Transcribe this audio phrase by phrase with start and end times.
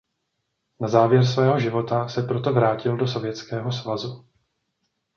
[0.81, 4.25] Na závěr svého života se proto vrátil do Sovětského svazu.